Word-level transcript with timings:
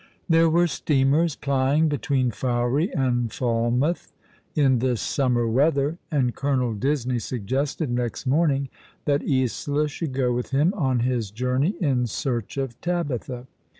There 0.27 0.49
were 0.49 0.65
steamers 0.65 1.35
plying 1.35 1.87
between 1.87 2.31
Fowey 2.31 2.89
and 2.91 3.31
Falmouth 3.31 4.11
in 4.55 4.79
this 4.79 4.99
summer 4.99 5.47
weather, 5.47 5.99
and 6.09 6.33
Colonel 6.33 6.73
Disney 6.73 7.19
suggested 7.19 7.91
next 7.91 8.25
morning 8.25 8.69
that 9.05 9.21
Isola 9.21 9.87
should 9.87 10.13
go 10.13 10.33
with 10.33 10.49
him 10.49 10.73
on 10.75 11.01
his 11.01 11.29
journey 11.29 11.75
in 11.79 12.07
search 12.07 12.57
of 12.57 12.81
Tabitha. 12.81 13.45